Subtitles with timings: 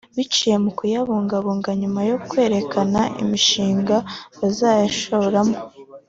[0.15, 3.95] biciye mu kuyabaguriza nyuma yo kwerekana imishinga
[4.39, 5.57] bazayashoramo